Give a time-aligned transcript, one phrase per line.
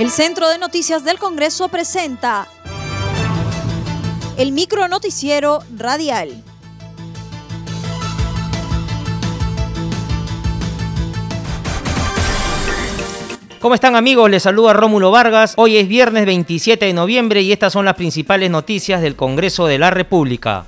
[0.00, 2.48] El Centro de Noticias del Congreso presenta
[4.38, 6.42] el micro noticiero radial.
[13.60, 14.30] ¿Cómo están amigos?
[14.30, 15.52] Les saluda Rómulo Vargas.
[15.58, 19.78] Hoy es viernes 27 de noviembre y estas son las principales noticias del Congreso de
[19.78, 20.64] la República.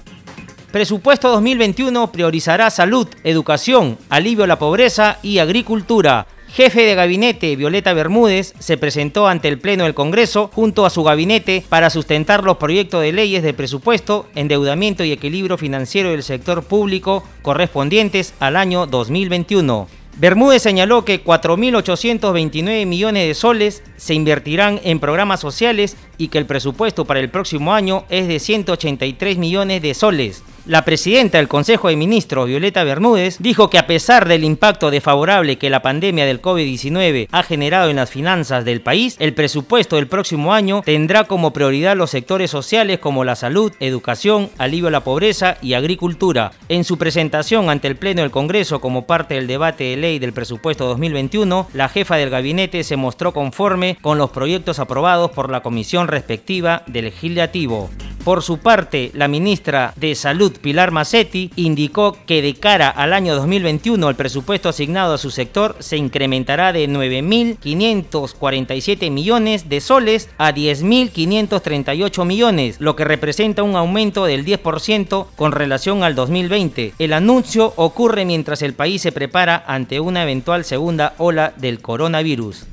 [0.72, 6.26] Presupuesto 2021 priorizará salud, educación, alivio a la pobreza y agricultura.
[6.54, 11.02] Jefe de gabinete Violeta Bermúdez se presentó ante el Pleno del Congreso junto a su
[11.02, 16.62] gabinete para sustentar los proyectos de leyes de presupuesto, endeudamiento y equilibrio financiero del sector
[16.62, 19.88] público correspondientes al año 2021.
[20.18, 26.44] Bermúdez señaló que 4.829 millones de soles se invertirán en programas sociales y que el
[26.44, 30.42] presupuesto para el próximo año es de 183 millones de soles.
[30.64, 35.58] La presidenta del Consejo de Ministros, Violeta Bermúdez, dijo que a pesar del impacto desfavorable
[35.58, 40.06] que la pandemia del COVID-19 ha generado en las finanzas del país, el presupuesto del
[40.06, 45.02] próximo año tendrá como prioridad los sectores sociales como la salud, educación, alivio a la
[45.02, 46.52] pobreza y agricultura.
[46.68, 50.32] En su presentación ante el Pleno del Congreso como parte del debate de ley del
[50.32, 55.60] presupuesto 2021, la jefa del gabinete se mostró conforme con los proyectos aprobados por la
[55.60, 57.90] comisión respectiva del legislativo.
[58.24, 63.34] Por su parte, la ministra de Salud, Pilar Macetti, indicó que de cara al año
[63.34, 70.54] 2021 el presupuesto asignado a su sector se incrementará de 9.547 millones de soles a
[70.54, 76.94] 10.538 millones, lo que representa un aumento del 10% con relación al 2020.
[77.00, 82.66] El anuncio ocurre mientras el país se prepara ante una eventual segunda ola del coronavirus.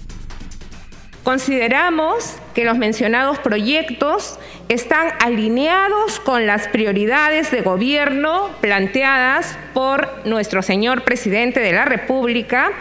[1.30, 10.63] Consideramos que los mencionados proyectos están alineados con las prioridades de gobierno planteadas por nuestro
[10.63, 12.72] señor presidente de la República.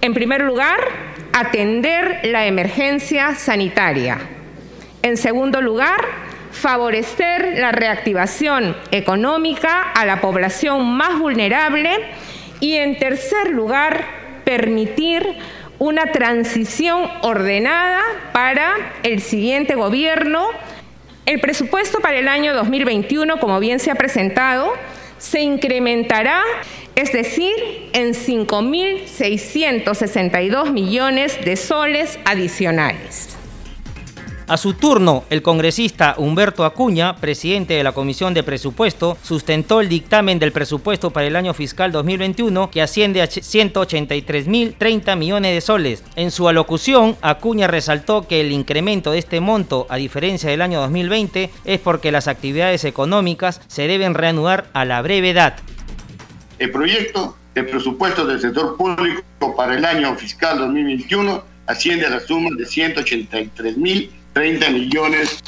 [0.00, 0.78] En primer lugar,
[1.34, 4.16] atender la emergencia sanitaria.
[5.02, 6.00] En segundo lugar,
[6.52, 11.90] favorecer la reactivación económica a la población más vulnerable.
[12.60, 14.06] Y en tercer lugar,
[14.44, 15.36] permitir
[15.78, 18.02] una transición ordenada
[18.32, 20.48] para el siguiente gobierno.
[21.26, 24.72] El presupuesto para el año 2021, como bien se ha presentado,
[25.18, 26.42] se incrementará,
[26.94, 27.52] es decir,
[27.92, 33.36] en 5.662 millones de soles adicionales.
[34.54, 39.88] A su turno, el congresista Humberto Acuña, presidente de la Comisión de Presupuesto, sustentó el
[39.88, 46.04] dictamen del presupuesto para el año fiscal 2021 que asciende a 183.030 millones de soles.
[46.14, 50.80] En su alocución, Acuña resaltó que el incremento de este monto, a diferencia del año
[50.82, 55.56] 2020, es porque las actividades económicas se deben reanudar a la brevedad.
[56.60, 62.20] El proyecto de presupuesto del sector público para el año fiscal 2021 asciende a la
[62.20, 65.42] suma de 183.000 30 millones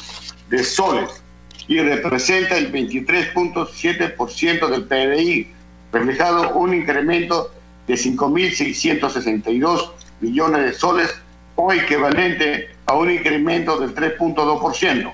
[0.49, 1.21] de soles
[1.67, 5.47] y representa el 23.7% del PBI,
[5.91, 7.51] reflejado un incremento
[7.85, 11.13] de 5.662 millones de soles
[11.55, 15.13] o equivalente a un incremento del 3.2%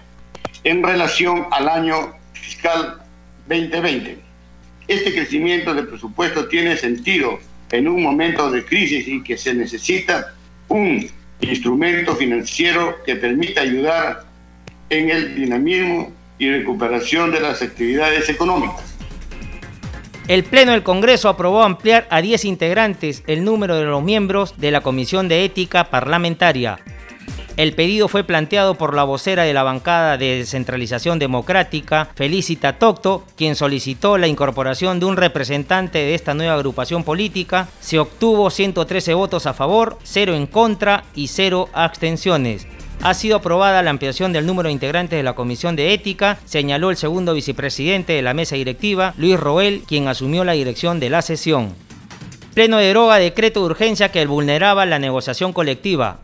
[0.64, 3.02] en relación al año fiscal
[3.48, 4.20] 2020.
[4.88, 7.40] Este crecimiento del presupuesto tiene sentido
[7.72, 10.34] en un momento de crisis y que se necesita
[10.68, 11.10] un
[11.50, 14.24] instrumento financiero que permita ayudar
[14.90, 18.94] en el dinamismo y recuperación de las actividades económicas.
[20.28, 24.72] El Pleno del Congreso aprobó ampliar a 10 integrantes el número de los miembros de
[24.72, 26.80] la Comisión de Ética Parlamentaria.
[27.56, 33.26] El pedido fue planteado por la vocera de la bancada de descentralización democrática, Felicita Tocto,
[33.38, 37.68] quien solicitó la incorporación de un representante de esta nueva agrupación política.
[37.80, 42.66] Se obtuvo 113 votos a favor, 0 en contra y 0 abstenciones.
[43.04, 46.90] Ha sido aprobada la ampliación del número de integrantes de la Comisión de Ética, señaló
[46.90, 51.22] el segundo vicepresidente de la mesa directiva, Luis Roel, quien asumió la dirección de la
[51.22, 51.76] sesión.
[52.56, 56.20] Pleno de droga decreto de urgencia que vulneraba la negociación colectiva.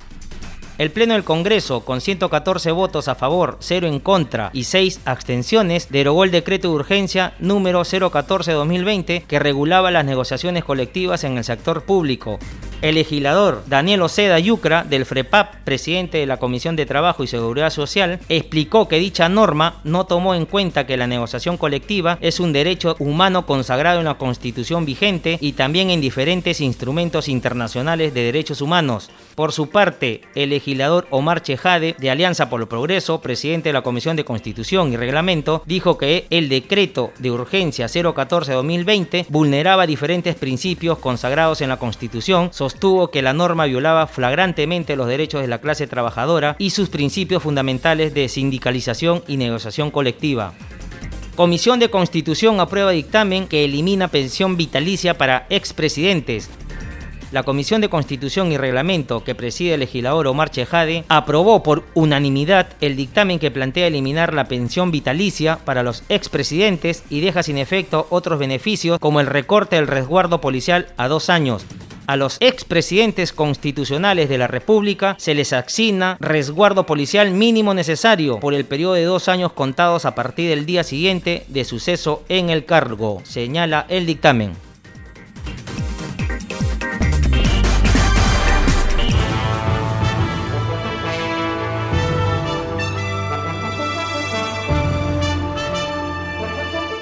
[0.80, 5.90] El Pleno del Congreso, con 114 votos a favor, 0 en contra y 6 abstenciones,
[5.90, 11.84] derogó el decreto de urgencia número 014-2020 que regulaba las negociaciones colectivas en el sector
[11.84, 12.40] público.
[12.82, 17.72] El legislador Daniel Oceda Yucra, del FREPAP, presidente de la Comisión de Trabajo y Seguridad
[17.72, 22.54] Social, explicó que dicha norma no tomó en cuenta que la negociación colectiva es un
[22.54, 28.62] derecho humano consagrado en la Constitución vigente y también en diferentes instrumentos internacionales de derechos
[28.62, 29.10] humanos.
[29.40, 33.84] Por su parte, el legislador Omar Chejade, de Alianza por el Progreso, presidente de la
[33.84, 40.98] Comisión de Constitución y Reglamento, dijo que el decreto de urgencia 014-2020 vulneraba diferentes principios
[40.98, 45.88] consagrados en la Constitución, sostuvo que la norma violaba flagrantemente los derechos de la clase
[45.88, 50.54] trabajadora y sus principios fundamentales de sindicalización y negociación colectiva.
[51.38, 56.50] Comisión de Constitución aprueba dictamen que elimina pensión vitalicia para expresidentes.
[57.32, 62.70] La Comisión de Constitución y Reglamento que preside el legislador Omar Chejade aprobó por unanimidad
[62.82, 68.08] el dictamen que plantea eliminar la pensión vitalicia para los expresidentes y deja sin efecto
[68.10, 71.66] otros beneficios como el recorte del resguardo policial a dos años,
[72.10, 78.56] a los expresidentes constitucionales de la República se les asigna resguardo policial mínimo necesario por
[78.56, 82.66] el periodo de dos años contados a partir del día siguiente de suceso en el
[82.66, 84.69] cargo, señala el dictamen.